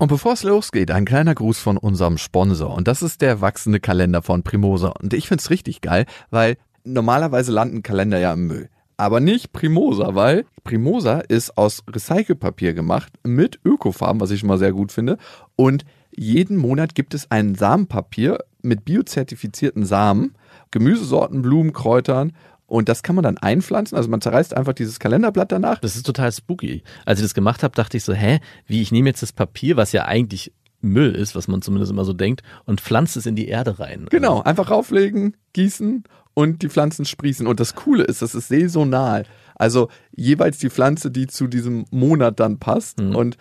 [0.00, 2.74] Und bevor es losgeht, ein kleiner Gruß von unserem Sponsor.
[2.74, 4.94] Und das ist der wachsende Kalender von Primosa.
[4.98, 8.70] Und ich find's richtig geil, weil normalerweise landen Kalender ja im Müll.
[8.96, 14.56] Aber nicht Primosa, weil Primosa ist aus Recycelpapier gemacht mit Ökofarben, was ich schon mal
[14.56, 15.18] sehr gut finde.
[15.54, 15.84] Und
[16.16, 20.34] jeden Monat gibt es ein Samenpapier mit biozertifizierten Samen,
[20.70, 22.32] Gemüsesorten, Blumen, Kräutern
[22.70, 23.96] und das kann man dann einpflanzen.
[23.96, 25.80] Also man zerreißt einfach dieses Kalenderblatt danach.
[25.80, 26.82] Das ist total spooky.
[27.04, 29.76] Als ich das gemacht habe, dachte ich so, hä, wie ich nehme jetzt das Papier,
[29.76, 33.34] was ja eigentlich Müll ist, was man zumindest immer so denkt, und pflanze es in
[33.34, 34.06] die Erde rein.
[34.08, 36.04] Genau, also einfach rauflegen, gießen
[36.34, 37.46] und die Pflanzen sprießen.
[37.48, 39.24] Und das Coole ist, das ist saisonal.
[39.56, 43.00] Also jeweils die Pflanze, die zu diesem Monat dann passt.
[43.00, 43.16] Mhm.
[43.16, 43.36] Und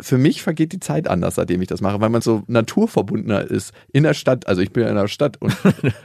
[0.00, 3.72] für mich vergeht die Zeit anders, seitdem ich das mache, weil man so naturverbundener ist.
[3.92, 5.56] In der Stadt, also ich bin ja in der Stadt und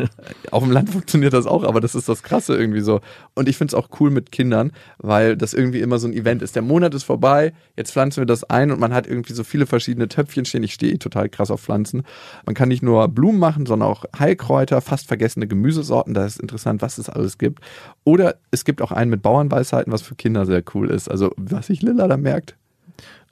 [0.51, 3.01] auf dem Land funktioniert das auch, aber das ist das Krasse irgendwie so.
[3.33, 6.41] Und ich finde es auch cool mit Kindern, weil das irgendwie immer so ein Event
[6.41, 6.55] ist.
[6.55, 9.65] Der Monat ist vorbei, jetzt pflanzen wir das ein und man hat irgendwie so viele
[9.65, 10.63] verschiedene Töpfchen stehen.
[10.63, 12.03] Ich stehe eh total krass auf Pflanzen.
[12.45, 16.13] Man kann nicht nur Blumen machen, sondern auch Heilkräuter, fast vergessene Gemüsesorten.
[16.13, 17.59] Da ist interessant, was es alles gibt.
[18.03, 21.09] Oder es gibt auch einen mit Bauernweisheiten, was für Kinder sehr cool ist.
[21.09, 22.55] Also was sich Lilla da merkt.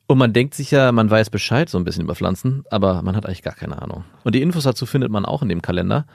[0.08, 3.16] Und man denkt sich ja, man weiß Bescheid so ein bisschen über Pflanzen, aber man
[3.16, 4.04] hat eigentlich gar keine Ahnung.
[4.24, 6.06] Und die Infos dazu findet man auch in dem Kalender.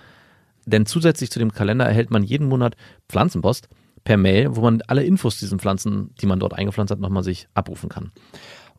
[0.66, 2.76] Denn zusätzlich zu dem Kalender erhält man jeden Monat
[3.08, 3.68] Pflanzenpost
[4.04, 7.22] per Mail, wo man alle Infos zu diesen Pflanzen, die man dort eingepflanzt hat, nochmal
[7.22, 8.12] sich abrufen kann.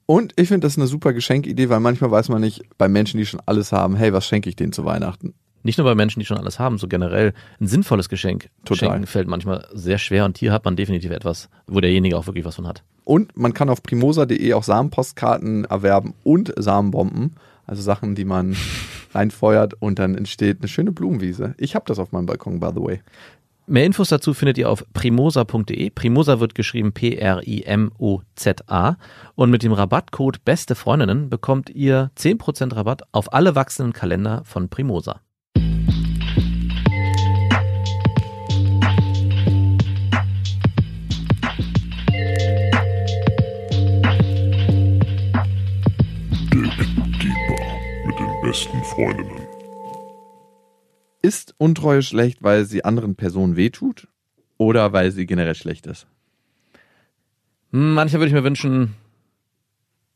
[0.05, 3.25] Und ich finde das eine super Geschenkidee, weil manchmal weiß man nicht bei Menschen, die
[3.25, 5.33] schon alles haben, hey, was schenke ich denen zu Weihnachten?
[5.61, 8.89] Nicht nur bei Menschen, die schon alles haben, so generell ein sinnvolles Geschenk Total.
[8.89, 12.45] schenken fällt manchmal sehr schwer und hier hat man definitiv etwas, wo derjenige auch wirklich
[12.45, 12.83] was von hat.
[13.09, 17.37] Und man kann auf primosa.de auch Samenpostkarten erwerben und Samenbomben.
[17.65, 18.55] Also Sachen, die man
[19.15, 21.55] reinfeuert und dann entsteht eine schöne Blumenwiese.
[21.57, 23.01] Ich habe das auf meinem Balkon, by the way.
[23.65, 25.89] Mehr Infos dazu findet ihr auf primosa.de.
[25.89, 27.37] Primosa wird geschrieben P-R-I-M-O-Z-A.
[29.33, 34.69] Und mit dem Rabattcode Beste Freundinnen bekommt ihr 10% Rabatt auf alle wachsenden Kalender von
[34.69, 35.21] Primosa.
[48.99, 49.47] Freundinnen.
[51.21, 54.09] Ist Untreue schlecht, weil sie anderen Personen wehtut
[54.57, 56.05] oder weil sie generell schlecht ist?
[57.71, 58.95] Hm, manchmal würde ich mir wünschen.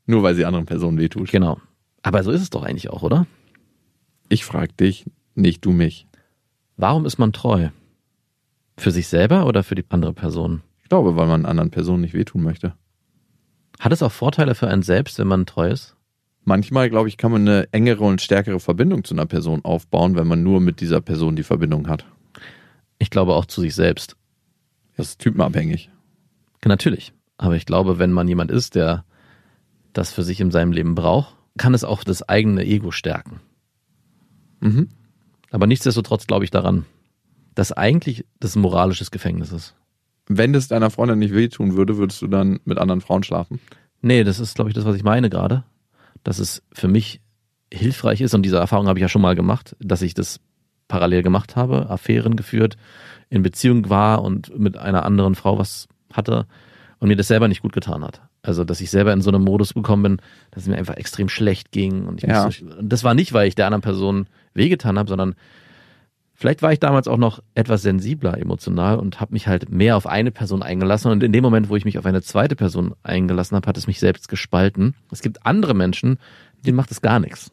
[0.04, 1.30] Nur weil sie anderen Personen wehtut.
[1.30, 1.62] Genau.
[2.02, 3.26] Aber so ist es doch eigentlich auch, oder?
[4.28, 6.06] Ich frag dich, nicht du mich.
[6.76, 7.70] Warum ist man treu?
[8.76, 10.62] Für sich selber oder für die andere Person?
[10.82, 12.74] Ich glaube, weil man anderen Personen nicht wehtun möchte.
[13.80, 15.93] Hat es auch Vorteile für einen selbst, wenn man treu ist?
[16.44, 20.26] Manchmal, glaube ich, kann man eine engere und stärkere Verbindung zu einer Person aufbauen, wenn
[20.26, 22.04] man nur mit dieser Person die Verbindung hat.
[22.98, 24.16] Ich glaube auch zu sich selbst.
[24.96, 25.90] Das ist typenabhängig.
[26.64, 27.14] Natürlich.
[27.38, 29.04] Aber ich glaube, wenn man jemand ist, der
[29.94, 33.40] das für sich in seinem Leben braucht, kann es auch das eigene Ego stärken.
[34.60, 34.88] Mhm.
[35.50, 36.84] Aber nichtsdestotrotz glaube ich daran,
[37.54, 39.76] dass eigentlich das ein moralisches Gefängnis ist.
[40.26, 43.60] Wenn es deiner Freundin nicht wehtun würde, würdest du dann mit anderen Frauen schlafen?
[44.00, 45.64] Nee, das ist, glaube ich, das, was ich meine gerade
[46.24, 47.20] dass es für mich
[47.72, 50.40] hilfreich ist, und diese Erfahrung habe ich ja schon mal gemacht, dass ich das
[50.88, 52.76] parallel gemacht habe, Affären geführt,
[53.30, 56.46] in Beziehung war und mit einer anderen Frau was hatte
[56.98, 58.20] und mir das selber nicht gut getan hat.
[58.42, 60.16] Also, dass ich selber in so einem Modus gekommen bin,
[60.50, 62.06] dass es mir einfach extrem schlecht ging.
[62.06, 62.50] Und ich ja.
[62.50, 65.34] so, das war nicht, weil ich der anderen Person wehgetan habe, sondern
[66.34, 70.06] Vielleicht war ich damals auch noch etwas sensibler emotional und habe mich halt mehr auf
[70.06, 71.10] eine Person eingelassen.
[71.10, 73.86] Und in dem Moment, wo ich mich auf eine zweite Person eingelassen habe, hat es
[73.86, 74.94] mich selbst gespalten.
[75.12, 76.18] Es gibt andere Menschen,
[76.66, 77.52] denen macht es gar nichts.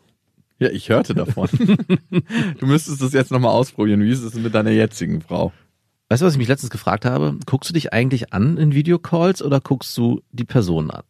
[0.58, 1.48] Ja, ich hörte davon.
[2.60, 4.02] du müsstest das jetzt nochmal ausprobieren.
[4.02, 5.54] Wie ist es mit deiner jetzigen Frau?
[6.10, 7.38] Weißt du, was ich mich letztens gefragt habe?
[7.46, 11.04] Guckst du dich eigentlich an in Videocalls oder guckst du die Person an?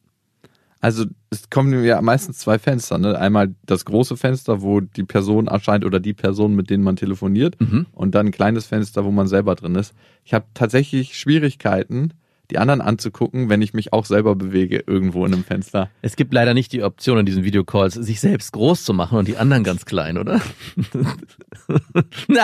[0.81, 2.97] Also es kommen ja meistens zwei Fenster.
[2.97, 3.17] Ne?
[3.17, 7.61] Einmal das große Fenster, wo die Person erscheint oder die Person, mit denen man telefoniert.
[7.61, 7.85] Mhm.
[7.91, 9.93] Und dann ein kleines Fenster, wo man selber drin ist.
[10.25, 12.13] Ich habe tatsächlich Schwierigkeiten,
[12.49, 15.89] die anderen anzugucken, wenn ich mich auch selber bewege irgendwo in einem Fenster.
[16.01, 19.27] Es gibt leider nicht die Option in diesen Videocalls, sich selbst groß zu machen und
[19.27, 20.41] die anderen ganz klein, oder?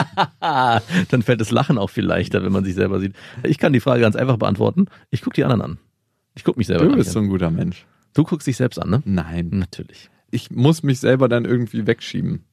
[1.09, 3.15] dann fällt das Lachen auch viel leichter, wenn man sich selber sieht.
[3.43, 4.85] Ich kann die Frage ganz einfach beantworten.
[5.09, 5.77] Ich gucke die anderen an.
[6.35, 6.91] Ich gucke mich selber an.
[6.91, 7.85] Du bist so ein guter Mensch.
[8.17, 9.03] Du guckst dich selbst an, ne?
[9.05, 9.49] Nein.
[9.51, 10.09] Natürlich.
[10.31, 12.43] Ich muss mich selber dann irgendwie wegschieben.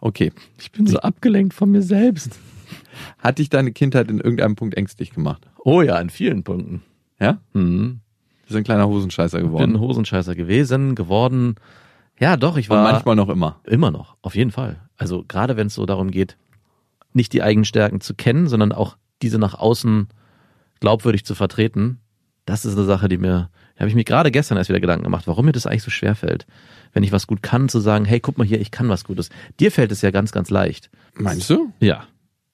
[0.00, 0.32] Okay.
[0.58, 2.38] Ich bin so abgelenkt von mir selbst.
[3.18, 5.48] Hat dich deine Kindheit in irgendeinem Punkt ängstlich gemacht?
[5.64, 6.82] Oh ja, in vielen Punkten.
[7.18, 7.40] Ja?
[7.54, 8.00] Mhm.
[8.42, 9.62] Du bist ein kleiner Hosenscheißer geworden.
[9.62, 11.54] Ich bin ein Hosenscheißer gewesen, geworden.
[12.20, 12.84] Ja, doch, ich war.
[12.84, 13.60] Und manchmal noch immer.
[13.64, 14.82] Immer noch, auf jeden Fall.
[14.98, 16.36] Also gerade wenn es so darum geht,
[17.14, 20.08] nicht die eigenen Stärken zu kennen, sondern auch diese nach außen
[20.80, 21.98] glaubwürdig zu vertreten,
[22.46, 25.26] Das ist eine Sache, die mir, habe ich mir gerade gestern erst wieder Gedanken gemacht,
[25.26, 26.46] warum mir das eigentlich so schwer fällt,
[26.92, 29.28] wenn ich was gut kann, zu sagen, hey, guck mal hier, ich kann was Gutes.
[29.60, 30.88] Dir fällt es ja ganz, ganz leicht.
[31.14, 31.72] Meinst du?
[31.80, 32.04] Ja.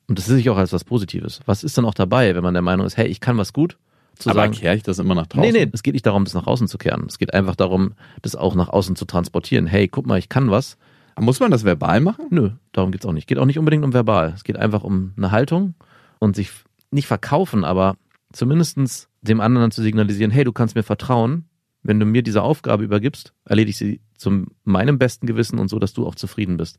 [0.08, 1.40] Und das sehe ich auch als was Positives.
[1.46, 3.78] Was ist dann auch dabei, wenn man der Meinung ist, hey, ich kann was gut?
[4.18, 5.52] Zu Aber sagen, kehre ich das immer nach draußen?
[5.52, 7.06] Nee, nee, es geht nicht darum, das nach außen zu kehren.
[7.08, 9.66] Es geht einfach darum, das auch nach außen zu transportieren.
[9.66, 10.76] Hey, guck mal, ich kann was.
[11.18, 12.26] Muss man das verbal machen?
[12.30, 13.26] Nö, darum geht's auch nicht.
[13.26, 14.32] Geht auch nicht unbedingt um verbal.
[14.34, 15.74] Es geht einfach um eine Haltung
[16.18, 16.50] und sich
[16.90, 17.96] nicht verkaufen, aber
[18.32, 21.46] zumindestens dem anderen zu signalisieren, hey, du kannst mir vertrauen.
[21.84, 25.78] Wenn du mir diese Aufgabe übergibst, erledige ich sie zu meinem besten Gewissen und so,
[25.78, 26.78] dass du auch zufrieden bist.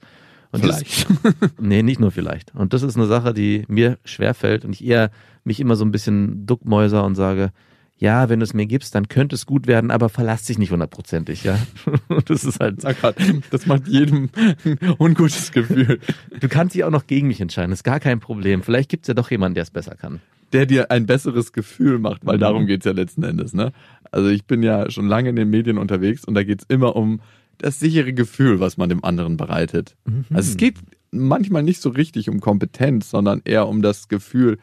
[0.51, 1.09] Und Vielleicht.
[1.09, 2.55] Das, nee, nicht nur vielleicht.
[2.55, 5.11] Und das ist eine Sache, die mir schwerfällt und ich eher
[5.43, 7.51] mich immer so ein bisschen duckmäuser und sage,
[7.97, 10.71] ja, wenn du es mir gibst, dann könnte es gut werden, aber verlass dich nicht
[10.71, 11.57] hundertprozentig, ja.
[12.25, 12.81] Das ist halt.
[12.81, 13.15] Sag grad,
[13.49, 14.29] das macht jedem
[14.65, 15.99] ein ungutes Gefühl.
[16.39, 18.61] Du kannst dich auch noch gegen mich entscheiden, ist gar kein Problem.
[18.61, 20.21] Vielleicht gibt's ja doch jemanden, der es besser kann.
[20.53, 22.41] Der dir ein besseres Gefühl macht, weil Mhm.
[22.41, 23.71] darum geht's ja letzten Endes, ne?
[24.11, 27.19] Also ich bin ja schon lange in den Medien unterwegs und da geht's immer um
[27.57, 29.95] das sichere Gefühl, was man dem anderen bereitet.
[30.31, 30.75] Also es geht
[31.11, 34.57] manchmal nicht so richtig um Kompetenz, sondern eher um das Gefühl,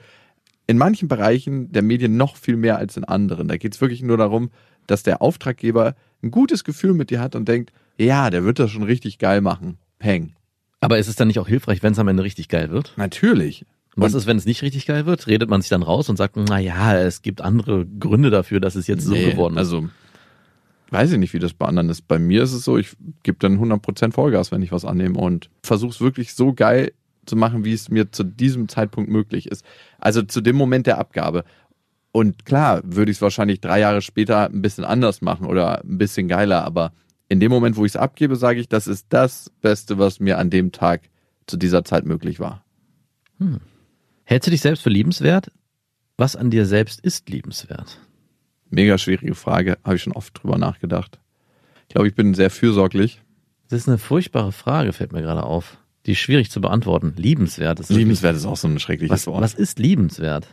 [0.67, 3.49] in manchen Bereichen der Medien noch viel mehr als in anderen.
[3.49, 4.51] Da geht's wirklich nur darum,
[4.87, 8.71] dass der Auftraggeber ein gutes Gefühl mit dir hat und denkt, ja, der wird das
[8.71, 9.79] schon richtig geil machen.
[9.99, 10.35] Peng.
[10.81, 12.95] Aber ist es dann nicht auch hilfreich, wenn es am Ende richtig geil wird?
[12.97, 13.65] Natürlich.
[14.01, 15.27] Was ist, wenn es nicht richtig geil wird?
[15.27, 18.75] Redet man sich dann raus und sagt, na ja, es gibt andere Gründe dafür, dass
[18.75, 19.59] es jetzt so Nee, geworden ist.
[19.59, 19.89] Also,
[20.91, 22.09] weiß ich nicht, wie das bei anderen ist.
[22.09, 25.51] Bei mir ist es so, ich gebe dann 100% Vollgas, wenn ich was annehme und
[25.63, 26.93] versuche es wirklich so geil
[27.27, 29.65] zu machen, wie es mir zu diesem Zeitpunkt möglich ist.
[29.99, 31.45] Also zu dem Moment der Abgabe.
[32.13, 35.99] Und klar, würde ich es wahrscheinlich drei Jahre später ein bisschen anders machen oder ein
[35.99, 36.93] bisschen geiler, aber
[37.29, 40.39] in dem Moment, wo ich es abgebe, sage ich, das ist das Beste, was mir
[40.39, 41.03] an dem Tag
[41.47, 42.65] zu dieser Zeit möglich war.
[44.31, 45.51] Hältst du dich selbst für liebenswert?
[46.17, 47.99] Was an dir selbst ist liebenswert?
[48.69, 51.19] Mega schwierige Frage, habe ich schon oft drüber nachgedacht.
[51.89, 53.21] Ich glaube, ich bin sehr fürsorglich.
[53.71, 55.79] Das ist eine furchtbare Frage, fällt mir gerade auf.
[56.07, 57.15] Die ist schwierig zu beantworten.
[57.17, 57.81] Liebenswert.
[57.81, 59.43] Das ist Liebenswert ist auch so ein schreckliches was, Wort.
[59.43, 60.47] was ist liebenswert?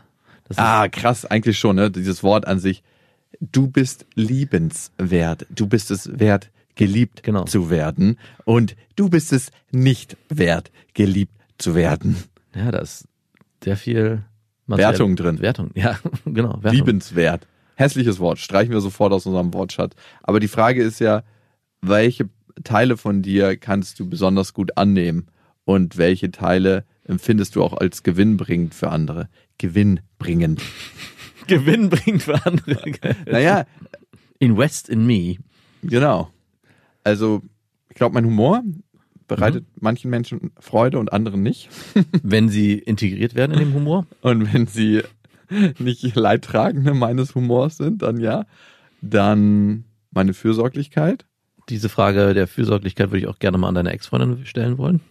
[0.46, 1.92] Das ist, Ah, krass, eigentlich schon, ne?
[1.92, 2.82] Dieses Wort an sich.
[3.42, 5.46] Du bist liebenswert.
[5.52, 7.44] Du bist es wert, geliebt Genau.
[7.44, 8.18] zu werden.
[8.44, 12.16] Und du bist es nicht wert, geliebt zu werden.
[12.56, 13.08] ja, da ist
[13.64, 14.24] sehr viel
[14.68, 15.40] Wertung drin.
[15.40, 16.62] Wertung, ja, genau.
[16.62, 16.72] Wertung.
[16.72, 17.48] Liebenswert.
[17.76, 18.40] Hässliches Wort.
[18.40, 19.94] Streichen wir sofort aus unserem Wortschatz.
[20.24, 21.24] Aber die Frage ist ja,
[21.82, 22.30] welche
[22.64, 25.28] Teile von dir kannst du besonders gut annehmen?
[25.64, 29.30] Und welche Teile empfindest du auch als gewinnbringend für andere?
[29.58, 30.62] Gewinnbringend.
[31.48, 32.78] Gewinn bringt für andere.
[33.26, 33.66] Naja,
[34.40, 35.38] Invest in me.
[35.82, 36.30] Genau.
[37.04, 37.42] Also,
[37.90, 38.64] ich glaube, mein Humor
[39.28, 41.70] bereitet manchen Menschen Freude und anderen nicht.
[42.24, 44.06] Wenn sie integriert werden in dem Humor.
[44.22, 45.04] Und wenn sie
[45.80, 48.46] nicht Leidtragende meines Humors sind, dann ja.
[49.02, 51.26] Dann meine Fürsorglichkeit.
[51.70, 55.02] Diese Frage der Fürsorglichkeit würde ich auch gerne mal an deine Ex-Freundin stellen wollen.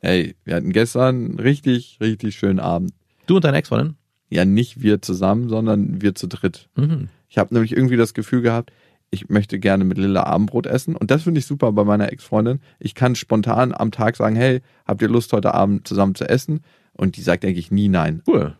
[0.00, 2.92] Ey, wir hatten gestern einen richtig, richtig schönen Abend.
[3.26, 3.96] Du und deine Ex-Freundin?
[4.30, 6.68] Ja, nicht wir zusammen, sondern wir zu dritt.
[6.76, 7.08] Mhm.
[7.28, 8.72] Ich habe nämlich irgendwie das Gefühl gehabt,
[9.10, 10.96] ich möchte gerne mit Lilla Abendbrot essen.
[10.96, 12.60] Und das finde ich super bei meiner Ex-Freundin.
[12.78, 16.60] Ich kann spontan am Tag sagen, hey, habt ihr Lust, heute Abend zusammen zu essen?
[16.92, 18.22] Und die sagt eigentlich nie nein.
[18.26, 18.56] Cool.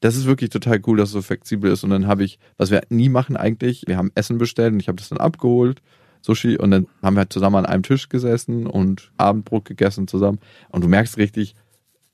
[0.00, 1.84] Das ist wirklich total cool, dass es so flexibel ist.
[1.84, 4.88] Und dann habe ich, was wir nie machen eigentlich, wir haben Essen bestellt und ich
[4.88, 5.82] habe das dann abgeholt,
[6.22, 10.38] Sushi, und dann haben wir halt zusammen an einem Tisch gesessen und Abendbrot gegessen zusammen.
[10.70, 11.54] Und du merkst richtig,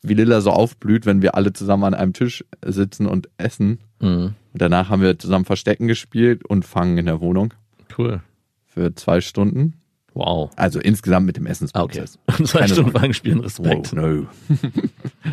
[0.02, 3.80] wie Lilla so aufblüht, wenn wir alle zusammen an einem Tisch sitzen und essen.
[4.00, 4.34] Mhm.
[4.52, 7.52] Und danach haben wir zusammen Verstecken gespielt und Fangen in der Wohnung
[7.96, 8.22] Cool.
[8.64, 9.74] für zwei Stunden.
[10.14, 10.50] Wow.
[10.56, 11.98] Also insgesamt mit dem Ah, okay.
[11.98, 12.18] Essensprozess.
[12.50, 12.98] Zwei Keine Stunden Sorge.
[12.98, 13.92] Fragen spielen, Respekt.
[13.92, 14.26] Wow, no.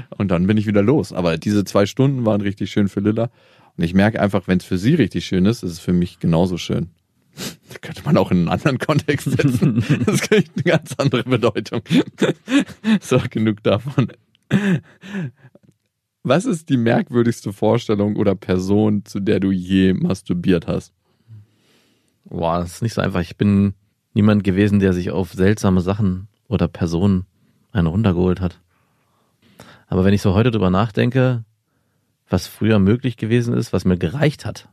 [0.18, 1.14] und dann bin ich wieder los.
[1.14, 3.30] Aber diese zwei Stunden waren richtig schön für Lilla.
[3.78, 6.20] Und ich merke einfach, wenn es für sie richtig schön ist, ist es für mich
[6.20, 6.90] genauso schön.
[7.70, 9.84] Das könnte man auch in einen anderen Kontext setzen.
[10.06, 11.82] Das kriegt eine ganz andere Bedeutung.
[13.02, 14.10] So, genug davon.
[16.22, 20.94] Was ist die merkwürdigste Vorstellung oder Person, zu der du je masturbiert hast?
[22.26, 23.22] Wow, das ist nicht so einfach.
[23.22, 23.74] Ich bin
[24.14, 27.26] niemand gewesen, der sich auf seltsame Sachen oder Personen
[27.72, 28.60] einen runtergeholt hat.
[29.88, 31.44] Aber wenn ich so heute drüber nachdenke,
[32.30, 34.70] was früher möglich gewesen ist, was mir gereicht hat,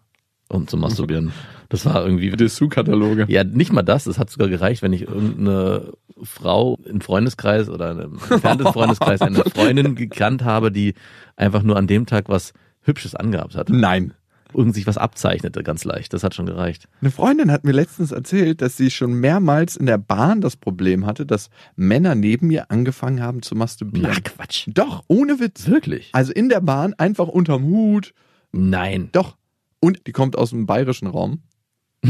[0.48, 1.32] um zu masturbieren,
[1.68, 3.26] das war irgendwie Dessous-Kataloge.
[3.28, 4.06] Ja, nicht mal das.
[4.06, 5.92] Es hat sogar gereicht, wenn ich irgendeine
[6.22, 10.94] Frau im Freundeskreis oder in einem entfernten Freundeskreis eine Freundin gekannt habe, die
[11.36, 12.52] einfach nur an dem Tag was
[12.82, 13.68] Hübsches angehabt hat.
[13.68, 14.14] Nein.
[14.54, 16.12] Irgend sich was abzeichnete, ganz leicht.
[16.12, 16.88] Das hat schon gereicht.
[17.00, 21.06] Eine Freundin hat mir letztens erzählt, dass sie schon mehrmals in der Bahn das Problem
[21.06, 24.10] hatte, dass Männer neben ihr angefangen haben zu masturbieren.
[24.14, 24.68] Na, Quatsch.
[24.72, 25.66] Doch, ohne Witz.
[25.66, 26.10] Wirklich?
[26.12, 28.14] Also in der Bahn einfach unterm Hut.
[28.52, 29.10] Nein.
[29.12, 29.36] Doch.
[29.80, 31.42] Und die kommt aus dem bayerischen Raum.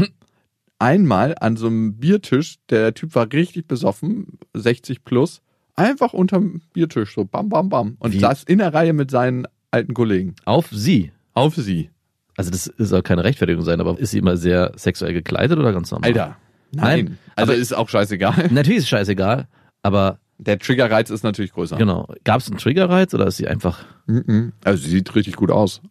[0.79, 5.41] Einmal an so einem Biertisch, der Typ war richtig besoffen, 60 plus,
[5.75, 7.95] einfach unterm Biertisch, so bam, bam, bam.
[7.99, 8.19] Und Wie?
[8.19, 10.35] saß in der Reihe mit seinen alten Kollegen.
[10.45, 11.11] Auf sie.
[11.33, 11.89] Auf sie.
[12.37, 15.91] Also das soll keine Rechtfertigung sein, aber ist sie immer sehr sexuell gekleidet oder ganz
[15.91, 16.09] normal?
[16.09, 16.37] Alter.
[16.73, 17.17] Nein, Nein.
[17.35, 18.47] Also aber- ist auch scheißegal.
[18.51, 19.47] Natürlich ist es scheißegal,
[19.83, 21.77] aber Der Triggerreiz ist natürlich größer.
[21.77, 22.07] genau.
[22.23, 24.53] Gab es einen Triggerreiz oder ist sie einfach Mhm.
[24.63, 25.81] Also sie sieht richtig gut aus.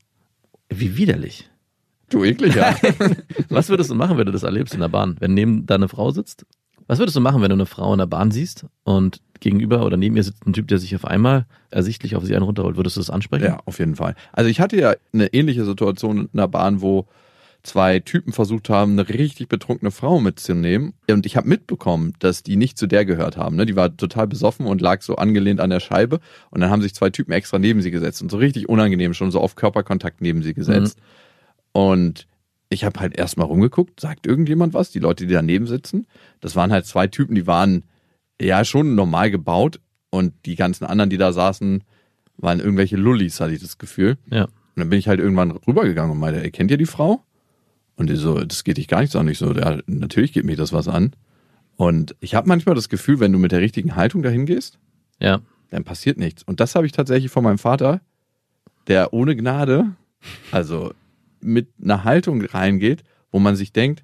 [0.68, 1.48] wie widerlich?
[2.10, 2.74] Du ekliger.
[3.50, 5.16] Was würdest du machen, wenn du das erlebst in der Bahn?
[5.20, 6.44] Wenn neben da eine Frau sitzt?
[6.88, 9.96] Was würdest du machen, wenn du eine Frau in der Bahn siehst und gegenüber oder
[9.96, 12.76] neben ihr sitzt ein Typ, der sich auf einmal ersichtlich auf sie einen runterholt?
[12.76, 13.44] Würdest du das ansprechen?
[13.44, 14.14] ja, auf jeden Fall.
[14.32, 17.06] Also ich hatte ja eine ähnliche Situation in der Bahn, wo
[17.62, 20.94] zwei Typen versucht haben, eine richtig betrunkene Frau mitzunehmen.
[21.10, 23.56] Und ich habe mitbekommen, dass die nicht zu der gehört haben.
[23.56, 23.66] Ne?
[23.66, 26.20] Die war total besoffen und lag so angelehnt an der Scheibe.
[26.50, 29.30] Und dann haben sich zwei Typen extra neben sie gesetzt und so richtig unangenehm schon
[29.30, 30.98] so auf Körperkontakt neben sie gesetzt.
[31.72, 32.26] Und
[32.70, 34.90] ich habe halt erstmal rumgeguckt, sagt irgendjemand was?
[34.90, 36.06] Die Leute, die daneben sitzen.
[36.40, 37.84] Das waren halt zwei Typen, die waren
[38.40, 39.80] ja schon normal gebaut.
[40.10, 41.84] Und die ganzen anderen, die da saßen,
[42.38, 44.16] waren irgendwelche Lullis, hatte ich das Gefühl.
[44.30, 44.44] Ja.
[44.44, 47.22] Und dann bin ich halt irgendwann rübergegangen und meinte, ey, kennt ihr die Frau?
[47.96, 49.28] Und die so, das geht dich gar nichts an.
[49.28, 51.12] Ich so, ja, natürlich geht mich das was an.
[51.76, 54.78] Und ich habe manchmal das Gefühl, wenn du mit der richtigen Haltung dahin gehst,
[55.20, 55.40] Ja.
[55.70, 56.42] dann passiert nichts.
[56.42, 58.00] Und das habe ich tatsächlich von meinem Vater,
[58.88, 59.94] der ohne Gnade,
[60.50, 60.92] also
[61.40, 64.02] mit einer Haltung reingeht, wo man sich denkt,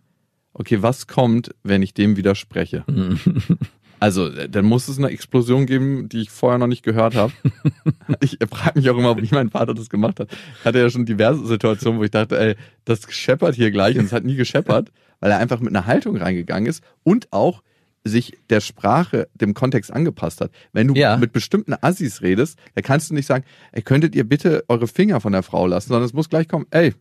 [0.53, 2.85] okay, was kommt, wenn ich dem widerspreche?
[4.01, 7.33] Also, äh, dann muss es eine Explosion geben, die ich vorher noch nicht gehört habe.
[8.21, 10.29] ich frage mich auch immer, wie mein Vater das gemacht hat.
[10.61, 14.05] Ich hatte ja schon diverse Situationen, wo ich dachte, ey, das scheppert hier gleich und
[14.05, 17.63] es hat nie gescheppert, weil er einfach mit einer Haltung reingegangen ist und auch
[18.05, 20.53] sich der Sprache, dem Kontext angepasst hat.
[20.73, 21.17] Wenn du Ja.
[21.17, 25.21] mit bestimmten Assis redest, da kannst du nicht sagen, ey, könntet ihr bitte eure Finger
[25.21, 26.95] von der Frau lassen, sondern es muss gleich kommen, ey,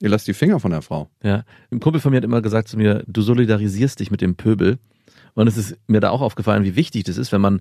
[0.00, 1.10] ihr lasst die Finger von der Frau.
[1.22, 4.34] Ja, ein Kumpel von mir hat immer gesagt zu mir, du solidarisierst dich mit dem
[4.36, 4.78] Pöbel.
[5.36, 7.60] Und es ist mir da auch aufgefallen, wie wichtig das ist, wenn man,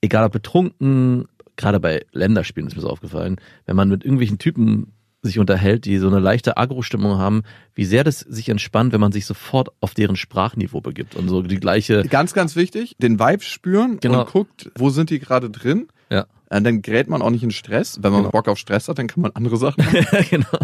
[0.00, 1.26] egal ob betrunken,
[1.56, 4.92] gerade bei Länderspielen ist mir so aufgefallen, wenn man mit irgendwelchen Typen
[5.24, 7.42] sich unterhält, die so eine leichte Agro-Stimmung haben,
[7.76, 11.42] wie sehr das sich entspannt, wenn man sich sofort auf deren Sprachniveau begibt und so
[11.42, 14.22] die gleiche, Ganz, ganz wichtig, den Vibe spüren Genau.
[14.22, 15.86] und guckt, wo sind die gerade drin.
[16.10, 17.98] ja, Und dann gerät man auch nicht in Stress.
[18.02, 18.32] Wenn man Genau.
[18.32, 20.06] Bock auf Stress hat, dann kann man andere Sachen machen.
[20.28, 20.58] genau.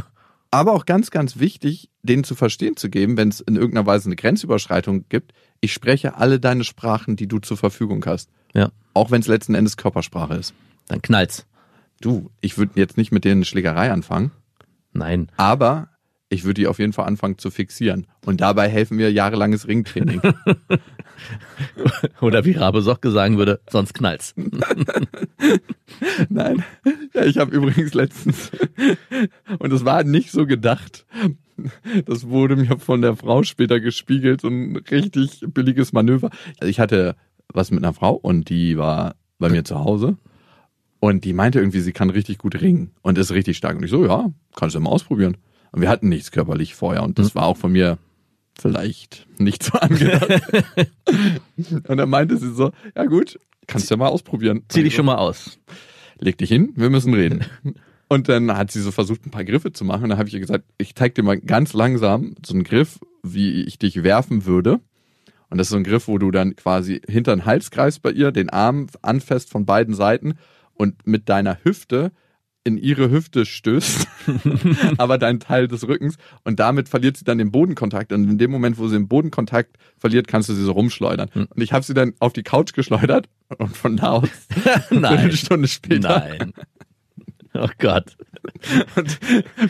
[0.51, 4.07] Aber auch ganz, ganz wichtig, denen zu verstehen zu geben, wenn es in irgendeiner Weise
[4.07, 5.33] eine Grenzüberschreitung gibt.
[5.61, 8.31] Ich spreche alle deine Sprachen, die du zur Verfügung hast.
[8.55, 10.55] Ja, Auch wenn es letzten Endes Körpersprache ist.
[10.89, 11.45] dann knallt's.
[12.01, 14.31] Du, ich würde jetzt nicht mit denen eine Schlägerei anfangen,
[14.93, 15.31] Nein.
[15.37, 15.91] aber
[16.31, 18.07] ich würde die auf jeden Fall anfangen zu fixieren.
[18.27, 20.21] Und dabei helfen mir jahrelanges Ringtraining.
[22.21, 24.35] Oder wie Rabe Socke sagen würde, sonst knallt's.
[26.29, 26.65] Nein,
[27.15, 28.51] ja, ich habe übrigens letztens,
[29.59, 31.07] und das war nicht so gedacht,
[32.05, 36.31] das wurde mir von der Frau später gespiegelt, so ein richtig billiges Manöver.
[36.61, 37.17] Also ich hatte
[37.53, 40.19] was mit einer Frau und die war bei mir zu Hause
[41.01, 43.77] und die meinte irgendwie, sie kann richtig gut ringen und ist richtig stark.
[43.77, 45.37] Und ich so, ja, kannst du mal ausprobieren.
[45.73, 47.99] Und wir hatten nichts körperlich vorher und das war auch von mir
[48.59, 50.29] vielleicht nicht so angedacht.
[51.89, 54.63] und dann meinte sie so, ja gut, kannst du ja mal ausprobieren.
[54.69, 55.59] Zieh dich schon mal aus.
[56.19, 57.45] leg dich hin, wir müssen reden.
[58.11, 60.09] Und dann hat sie so versucht, ein paar Griffe zu machen.
[60.09, 63.65] Da habe ich ihr gesagt, ich zeig dir mal ganz langsam so einen Griff, wie
[63.65, 64.81] ich dich werfen würde.
[65.51, 68.11] Und das ist so ein Griff, wo du dann quasi hinter den Hals greifst bei
[68.11, 70.39] ihr, den Arm anfasst von beiden Seiten
[70.73, 72.13] und mit deiner Hüfte
[72.69, 74.07] in ihre Hüfte stößt,
[74.99, 78.51] aber dein Teil des Rückens und damit verliert sie dann den Bodenkontakt und in dem
[78.51, 81.31] Moment, wo sie den Bodenkontakt verliert, kannst du sie so rumschleudern.
[81.35, 84.29] Und ich habe sie dann auf die Couch geschleudert und von da aus
[84.91, 85.05] Nein.
[85.19, 86.53] eine Stunde später Nein.
[87.55, 88.17] Oh Gott.
[88.95, 89.19] und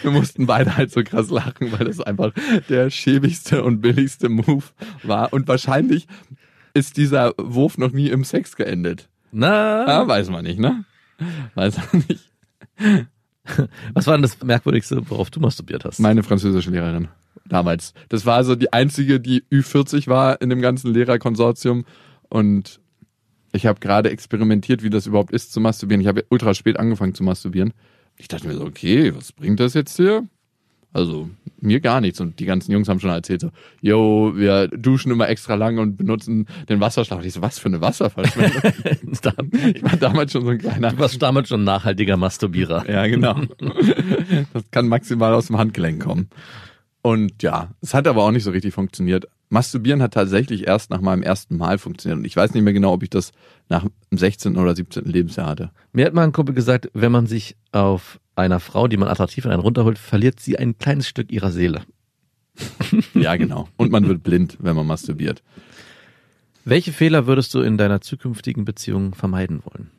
[0.03, 2.33] wir mussten beide halt so krass lachen, weil das einfach
[2.69, 4.65] der schäbigste und billigste Move
[5.05, 5.33] war.
[5.33, 6.07] Und wahrscheinlich
[6.75, 9.09] ist dieser Wurf noch nie im Sex geendet.
[9.33, 10.85] Na, Ah, weiß man nicht, ne?
[11.55, 12.31] Weiß man nicht.
[13.95, 15.99] was war denn das Merkwürdigste, worauf du masturbiert hast?
[15.99, 17.09] Meine französische Lehrerin
[17.47, 17.95] damals.
[18.09, 21.85] Das war so die einzige, die Ü40 war in dem ganzen Lehrerkonsortium.
[22.29, 22.81] Und
[23.53, 26.01] ich habe gerade experimentiert, wie das überhaupt ist zu masturbieren.
[26.01, 27.73] Ich habe ultra spät angefangen zu masturbieren.
[28.17, 30.27] Ich dachte mir so, okay, was bringt das jetzt hier?
[30.93, 31.29] Also
[31.61, 32.21] mir gar nichts.
[32.21, 35.97] Und die ganzen Jungs haben schon erzählt so, yo, wir duschen immer extra lang und
[35.97, 37.23] benutzen den Wasserschlauch.
[37.23, 38.63] Ich so, was für eine Wasserverschwendung?
[39.75, 40.91] ich war damals schon so ein kleiner.
[40.91, 42.89] Du warst damals schon ein nachhaltiger Masturbierer.
[42.91, 43.41] Ja, genau.
[44.53, 46.29] Das kann maximal aus dem Handgelenk kommen.
[47.03, 49.27] Und ja, es hat aber auch nicht so richtig funktioniert.
[49.49, 52.19] Masturbieren hat tatsächlich erst nach meinem ersten Mal funktioniert.
[52.19, 53.33] Und ich weiß nicht mehr genau, ob ich das
[53.69, 54.57] nach dem 16.
[54.57, 55.05] oder 17.
[55.05, 55.71] Lebensjahr hatte.
[55.93, 59.45] Mir hat mal ein Kumpel gesagt, wenn man sich auf einer Frau, die man attraktiv
[59.45, 61.83] in einen runterholt, verliert sie ein kleines Stück ihrer Seele.
[63.15, 63.69] ja, genau.
[63.77, 65.43] Und man wird blind, wenn man masturbiert.
[66.65, 69.91] Welche Fehler würdest du in deiner zukünftigen Beziehung vermeiden wollen?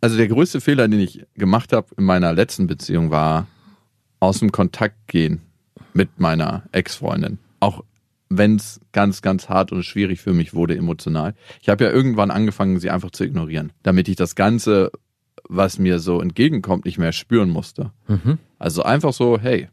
[0.00, 3.46] Also der größte Fehler, den ich gemacht habe in meiner letzten Beziehung, war
[4.20, 5.42] aus dem Kontakt gehen
[5.92, 7.38] mit meiner Ex-Freundin.
[7.60, 7.84] Auch
[8.28, 11.34] wenn es ganz, ganz hart und schwierig für mich wurde emotional.
[11.62, 14.90] Ich habe ja irgendwann angefangen, sie einfach zu ignorieren, damit ich das Ganze,
[15.48, 17.92] was mir so entgegenkommt, nicht mehr spüren musste.
[18.06, 18.38] Mhm.
[18.58, 19.68] Also einfach so, hey,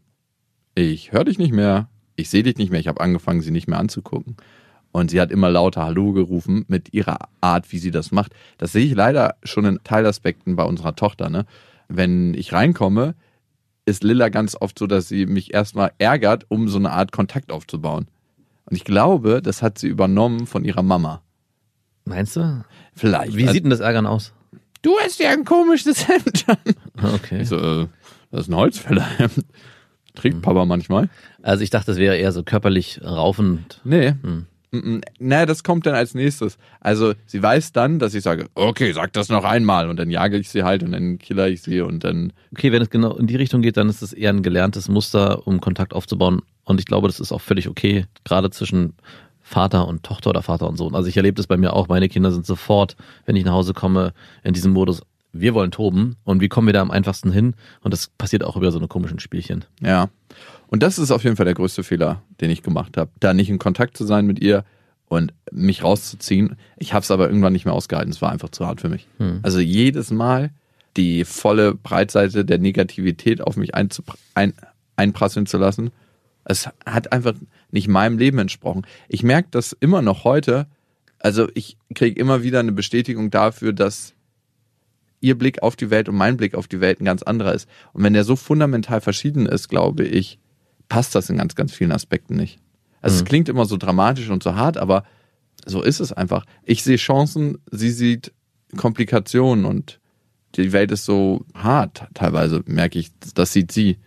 [0.74, 3.68] ich höre dich nicht mehr, ich sehe dich nicht mehr, ich habe angefangen, sie nicht
[3.68, 4.38] mehr anzugucken.
[4.92, 8.34] Und sie hat immer lauter Hallo gerufen mit ihrer Art, wie sie das macht.
[8.58, 11.30] Das sehe ich leider schon in Teilaspekten bei unserer Tochter.
[11.30, 11.46] Ne?
[11.90, 13.16] Wenn ich reinkomme,
[13.86, 17.52] ist Lilla ganz oft so, dass sie mich erstmal ärgert, um so eine Art Kontakt
[17.52, 18.08] aufzubauen.
[18.66, 21.22] Und ich glaube, das hat sie übernommen von ihrer Mama.
[22.06, 22.64] Meinst du?
[22.94, 23.36] Vielleicht.
[23.36, 24.34] Wie also, sieht denn das Ärgern aus?
[24.86, 27.12] Du hast ja ein komisches Hemd an.
[27.16, 27.42] Okay.
[27.42, 27.88] Ich so, äh,
[28.30, 29.44] das ist ein Holzfällerhemd.
[30.14, 30.44] Trägt.
[30.44, 31.10] Papa manchmal.
[31.42, 33.82] Also ich dachte, das wäre eher so körperlich raufend.
[33.84, 34.14] Nee.
[34.22, 34.46] Hm.
[35.18, 36.60] Naja, das kommt dann als nächstes.
[36.82, 40.38] Also sie weiß dann, dass ich sage, okay, sag das noch einmal und dann jage
[40.38, 42.32] ich sie halt und dann killer ich sie und dann.
[42.52, 45.48] Okay, wenn es genau in die Richtung geht, dann ist es eher ein gelerntes Muster,
[45.48, 48.94] um Kontakt aufzubauen und ich glaube, das ist auch völlig okay, gerade zwischen
[49.48, 50.96] Vater und Tochter oder Vater und Sohn.
[50.96, 51.88] Also ich erlebe das bei mir auch.
[51.88, 52.96] Meine Kinder sind sofort,
[53.28, 54.12] wenn ich nach Hause komme,
[54.44, 57.54] in diesem Modus, wir wollen toben und wie kommen wir da am einfachsten hin?
[57.82, 59.64] Und das passiert auch über so eine komischen Spielchen.
[59.82, 60.10] Ja.
[60.66, 63.12] Und das ist auf jeden Fall der größte Fehler, den ich gemacht habe.
[63.20, 64.66] Da nicht in Kontakt zu sein mit ihr
[65.10, 66.56] und mich rauszuziehen.
[66.78, 68.12] Ich habe es aber irgendwann nicht mehr ausgehalten.
[68.12, 69.08] Es war einfach zu hart für mich.
[69.20, 69.42] Hm.
[69.44, 70.50] Also jedes Mal
[70.98, 73.90] die volle Breitseite der Negativität auf mich ein,
[74.96, 75.92] einprasseln zu lassen
[76.46, 77.34] es hat einfach
[77.72, 78.86] nicht meinem Leben entsprochen.
[79.10, 80.68] Ich merke das immer noch heute.
[81.20, 84.14] Also ich kriege immer wieder eine Bestätigung dafür, dass
[85.22, 87.68] ihr Blick auf die Welt und mein Blick auf die Welt ein ganz anderer ist.
[87.94, 90.38] Und wenn der so fundamental verschieden ist, glaube ich,
[90.88, 92.60] passt das in ganz, ganz vielen Aspekten nicht.
[93.02, 93.20] Also mhm.
[93.20, 95.04] es klingt immer so dramatisch und so hart, aber
[95.66, 96.46] so ist es einfach.
[96.64, 98.34] Ich sehe Chancen, sie sieht
[98.78, 100.00] Komplikationen und
[100.56, 102.08] die Welt ist so hart.
[102.14, 103.98] Teilweise merke ich, das sieht sie.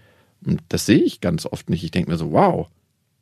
[0.44, 1.85] Und das sehe ich ganz oft nicht.
[1.85, 2.68] Ich denke mir so, wow,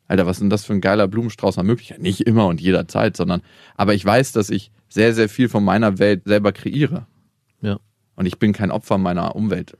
[0.08, 2.02] Alter, was ist denn das für ein geiler Blumenstrauß an Möglichkeiten?
[2.02, 3.42] Nicht immer und jederzeit, sondern,
[3.74, 7.06] aber ich weiß, dass ich sehr, sehr viel von meiner Welt selber kreiere.
[7.60, 7.78] Ja.
[8.14, 9.76] Und ich bin kein Opfer meiner Umwelt.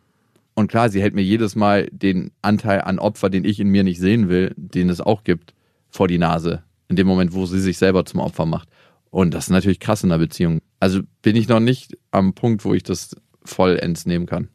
[0.55, 3.85] Und klar, sie hält mir jedes Mal den Anteil an Opfer, den ich in mir
[3.85, 5.55] nicht sehen will, den es auch gibt,
[5.90, 6.62] vor die Nase.
[6.88, 8.68] In dem Moment, wo sie sich selber zum Opfer macht.
[9.11, 10.61] Und das ist natürlich krass in einer Beziehung.
[10.81, 14.49] Also bin ich noch nicht am Punkt, wo ich das vollends nehmen kann.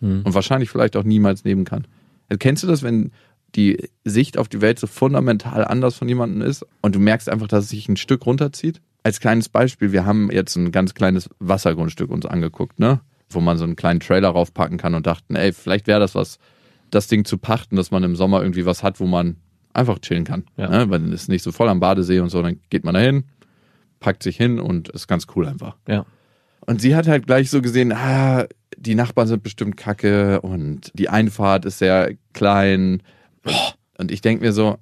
[0.00, 0.22] Hm.
[0.24, 1.86] Und wahrscheinlich vielleicht auch niemals nehmen kann.
[2.38, 3.12] Kennst du das, wenn
[3.54, 7.48] die Sicht auf die Welt so fundamental anders von jemandem ist und du merkst einfach,
[7.48, 8.80] dass es sich ein Stück runterzieht?
[9.02, 13.00] Als kleines Beispiel, wir haben jetzt ein ganz kleines Wassergrundstück uns angeguckt, ne?
[13.30, 16.38] Wo man so einen kleinen Trailer raufpacken kann und dachten, ey, vielleicht wäre das was,
[16.90, 19.36] das Ding zu pachten, dass man im Sommer irgendwie was hat, wo man
[19.72, 20.44] einfach chillen kann.
[20.56, 20.68] Ja.
[20.68, 20.90] Ne?
[20.90, 23.24] Weil es ist nicht so voll am Badesee und so, dann geht man da hin,
[24.00, 25.76] packt sich hin und ist ganz cool einfach.
[25.88, 26.04] Ja.
[26.60, 31.08] Und sie hat halt gleich so gesehen, ah, die Nachbarn sind bestimmt kacke und die
[31.08, 33.02] Einfahrt ist sehr klein.
[33.98, 34.78] Und ich denke mir so,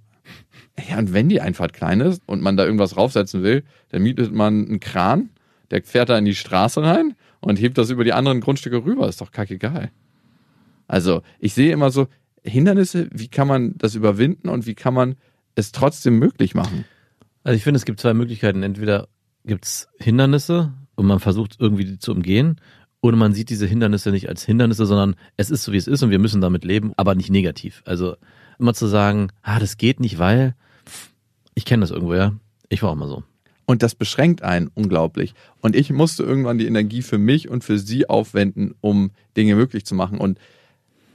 [0.89, 4.33] ja, und wenn die Einfahrt klein ist und man da irgendwas raufsetzen will, dann mietet
[4.33, 5.31] man einen Kran,
[5.71, 9.09] der fährt da in die Straße rein und hebt das über die anderen Grundstücke rüber.
[9.09, 9.91] Ist doch kackegal.
[10.89, 12.09] Also, ich sehe immer so
[12.43, 15.17] Hindernisse, wie kann man das überwinden und wie kann man
[15.55, 16.85] es trotzdem möglich machen?
[17.45, 18.63] Also, ich finde, es gibt zwei Möglichkeiten.
[18.63, 19.09] Entweder
[19.45, 22.61] gibt es Hindernisse und man versucht irgendwie die zu umgehen
[23.00, 26.02] oder man sieht diese Hindernisse nicht als Hindernisse, sondern es ist so, wie es ist
[26.02, 27.83] und wir müssen damit leben, aber nicht negativ.
[27.85, 28.16] Also
[28.59, 30.54] immer zu sagen, ah, das geht nicht, weil
[31.54, 32.33] ich kenne das irgendwo, ja.
[32.68, 33.22] Ich war auch mal so.
[33.66, 35.35] Und das beschränkt einen unglaublich.
[35.61, 39.85] Und ich musste irgendwann die Energie für mich und für sie aufwenden, um Dinge möglich
[39.85, 40.18] zu machen.
[40.18, 40.38] Und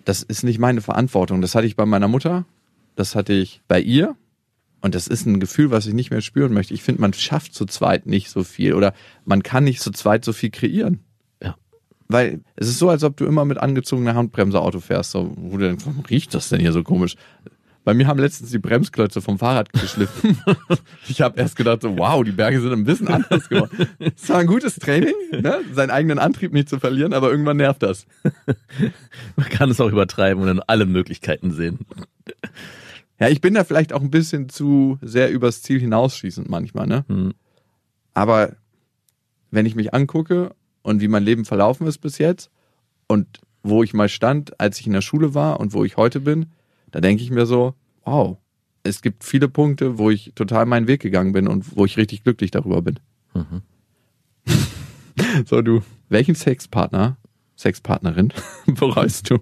[0.05, 1.41] das ist nicht meine Verantwortung.
[1.41, 2.45] Das hatte ich bei meiner Mutter,
[2.95, 4.15] das hatte ich bei ihr.
[4.81, 6.73] Und das ist ein Gefühl, was ich nicht mehr spüren möchte.
[6.73, 8.93] Ich finde, man schafft zu zweit nicht so viel oder
[9.25, 10.99] man kann nicht zu zweit so viel kreieren.
[12.11, 15.11] Weil es ist so, als ob du immer mit angezogener Handbremse Auto fährst.
[15.11, 17.15] So, wo du denkst, warum riecht das denn hier so komisch?
[17.83, 20.39] Bei mir haben letztens die Bremsklötze vom Fahrrad geschliffen.
[21.07, 23.87] ich habe erst gedacht, so, wow, die Berge sind ein bisschen anders geworden.
[23.99, 25.59] Es war ein gutes Training, ne?
[25.71, 28.05] seinen eigenen Antrieb nicht zu verlieren, aber irgendwann nervt das.
[29.35, 31.79] Man kann es auch übertreiben und dann alle Möglichkeiten sehen.
[33.19, 37.05] Ja, ich bin da vielleicht auch ein bisschen zu sehr übers Ziel hinausschießend manchmal, ne?
[37.07, 37.33] Hm.
[38.13, 38.55] Aber
[39.51, 42.49] wenn ich mich angucke und wie mein Leben verlaufen ist bis jetzt
[43.07, 46.21] und wo ich mal stand, als ich in der Schule war und wo ich heute
[46.21, 46.47] bin,
[46.91, 48.37] da denke ich mir so, wow,
[48.83, 52.23] es gibt viele Punkte, wo ich total meinen Weg gegangen bin und wo ich richtig
[52.23, 52.99] glücklich darüber bin.
[53.33, 53.61] Mhm.
[55.45, 57.17] so, du, welchen Sexpartner
[57.57, 58.31] Sexpartnerin
[58.67, 59.39] bereust du?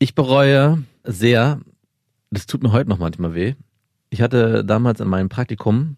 [0.00, 1.60] Ich bereue sehr,
[2.32, 3.54] das tut mir heute noch manchmal weh.
[4.10, 5.96] Ich hatte damals in meinem Praktikum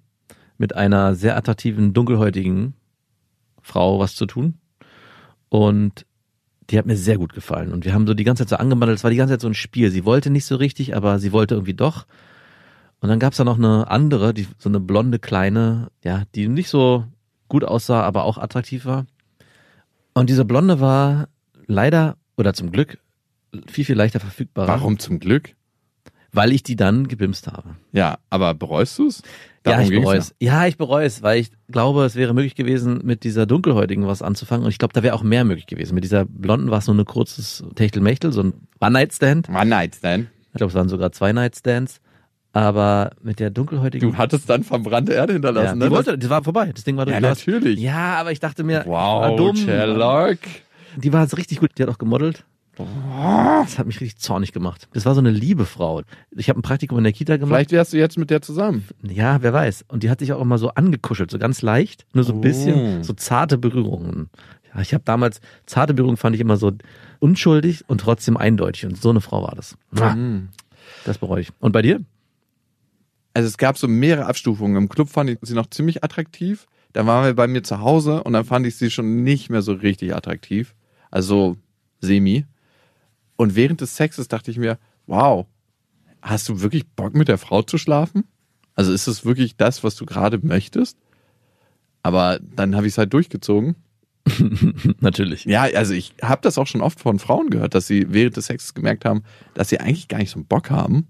[0.58, 2.74] mit einer sehr attraktiven, dunkelhäutigen
[3.62, 4.54] Frau was zu tun.
[5.48, 6.06] Und
[6.70, 7.72] die hat mir sehr gut gefallen.
[7.72, 9.48] Und wir haben so die ganze Zeit so angemandelt, es war die ganze Zeit so
[9.48, 9.90] ein Spiel.
[9.90, 12.06] Sie wollte nicht so richtig, aber sie wollte irgendwie doch.
[13.00, 16.68] Und dann gab's da noch eine andere, die so eine blonde kleine, ja, die nicht
[16.68, 17.04] so
[17.48, 19.06] gut aussah, aber auch attraktiv war.
[20.14, 21.28] Und diese blonde war
[21.66, 22.98] leider oder zum Glück
[23.66, 24.66] viel, viel leichter verfügbar.
[24.66, 25.54] Warum zum Glück?
[26.34, 27.76] Weil ich die dann gebimst habe.
[27.92, 29.22] Ja, aber bereust du's?
[29.66, 30.34] ja, Darum ich bereue es.
[30.40, 34.20] Ja, ich bereue es, weil ich glaube, es wäre möglich gewesen, mit dieser dunkelhäutigen was
[34.20, 34.64] anzufangen.
[34.64, 35.94] Und ich glaube, da wäre auch mehr möglich gewesen.
[35.94, 39.48] Mit dieser blonden war es nur ein kurzes Techtelmechtel, so ein One-Night-Stand.
[39.48, 40.28] One Night Stand.
[40.52, 42.00] Ich glaube, es waren sogar zwei Night-Stands.
[42.52, 44.12] Aber mit der dunkelhäutigen.
[44.12, 45.90] Du hattest dann verbrannte Erde ja, hinterlassen, die ne?
[45.90, 46.70] wollte, das war vorbei.
[46.72, 47.14] Das Ding war durch.
[47.14, 47.80] ja, Du natürlich.
[47.80, 49.56] Ja, aber ich dachte mir, Wow, war dumm.
[49.56, 50.38] Sherlock.
[50.96, 51.70] Die war jetzt richtig gut.
[51.76, 52.44] Die hat auch gemodelt.
[52.76, 54.88] Das hat mich richtig zornig gemacht.
[54.92, 56.02] Das war so eine liebe Frau.
[56.32, 57.50] Ich habe ein Praktikum in der Kita gemacht.
[57.50, 58.84] Vielleicht wärst du jetzt mit der zusammen.
[59.02, 59.84] Ja, wer weiß.
[59.88, 62.42] Und die hat sich auch immer so angekuschelt, so ganz leicht, nur so ein Oh.
[62.42, 64.28] bisschen, so zarte Berührungen.
[64.74, 66.72] Ja, ich habe damals, zarte Berührungen fand ich immer so
[67.20, 68.86] unschuldig und trotzdem eindeutig.
[68.86, 69.76] Und so eine Frau war das.
[69.92, 70.48] Mhm.
[71.04, 71.50] Das bereue ich.
[71.60, 72.00] Und bei dir?
[73.34, 74.76] Also es gab so mehrere Abstufungen.
[74.76, 76.66] Im Club fand ich sie noch ziemlich attraktiv.
[76.92, 79.62] Dann waren wir bei mir zu Hause und dann fand ich sie schon nicht mehr
[79.62, 80.74] so richtig attraktiv.
[81.10, 81.56] Also
[82.00, 82.44] semi.
[83.36, 85.46] Und während des Sexes dachte ich mir, wow,
[86.22, 88.24] hast du wirklich Bock mit der Frau zu schlafen?
[88.74, 90.98] Also ist es wirklich das, was du gerade möchtest?
[92.02, 93.76] Aber dann habe ich es halt durchgezogen.
[95.00, 95.44] Natürlich.
[95.44, 98.46] Ja, also ich habe das auch schon oft von Frauen gehört, dass sie während des
[98.46, 99.22] Sexes gemerkt haben,
[99.54, 101.08] dass sie eigentlich gar nicht so einen Bock haben,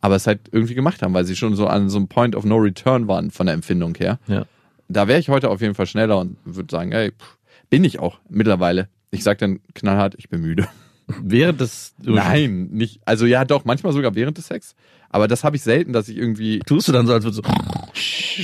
[0.00, 2.44] aber es halt irgendwie gemacht haben, weil sie schon so an so einem Point of
[2.44, 4.18] No Return waren von der Empfindung her.
[4.26, 4.46] Ja.
[4.88, 7.38] Da wäre ich heute auf jeden Fall schneller und würde sagen, ey, pff,
[7.70, 8.88] bin ich auch mittlerweile.
[9.10, 10.68] Ich sag dann knallhart, ich bin müde.
[11.06, 11.94] Während des.
[12.02, 13.00] Nein, nicht.
[13.04, 14.74] Also ja, doch, manchmal sogar während des Sex.
[15.08, 16.58] Aber das habe ich selten, dass ich irgendwie.
[16.60, 17.50] Tust du dann so, als würdest du.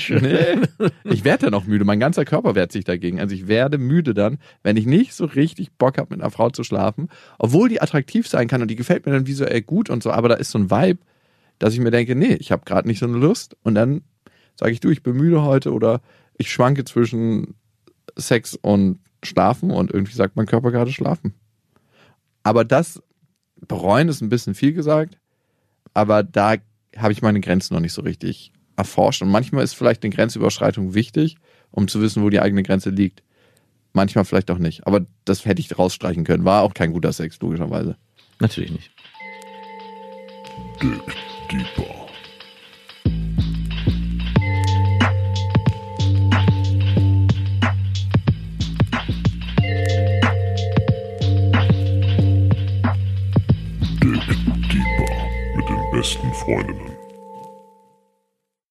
[0.08, 0.56] Nee,
[1.04, 1.84] ich werde dann auch müde.
[1.84, 3.20] Mein ganzer Körper wehrt sich dagegen.
[3.20, 6.48] Also ich werde müde dann, wenn ich nicht so richtig Bock habe, mit einer Frau
[6.48, 10.02] zu schlafen, obwohl die attraktiv sein kann und die gefällt mir dann visuell gut und
[10.02, 11.00] so, aber da ist so ein Vibe,
[11.58, 13.54] dass ich mir denke, nee, ich habe gerade nicht so eine Lust.
[13.64, 14.00] Und dann
[14.56, 16.00] sage ich, du, ich bin müde heute oder
[16.38, 17.54] ich schwanke zwischen
[18.16, 21.34] Sex und Schlafen und irgendwie sagt mein Körper gerade schlafen.
[22.42, 23.02] Aber das
[23.66, 25.18] bereuen ist ein bisschen viel gesagt,
[25.94, 26.56] aber da
[26.96, 29.22] habe ich meine Grenzen noch nicht so richtig erforscht.
[29.22, 31.36] Und manchmal ist vielleicht eine Grenzüberschreitung wichtig,
[31.70, 33.22] um zu wissen, wo die eigene Grenze liegt.
[33.92, 34.86] Manchmal vielleicht auch nicht.
[34.86, 36.44] Aber das hätte ich rausstreichen können.
[36.44, 37.96] War auch kein guter Sex, logischerweise.
[38.40, 38.90] Natürlich nicht.
[40.80, 41.00] Dick
[41.50, 42.01] Deeper.
[56.44, 56.91] Freundinnen.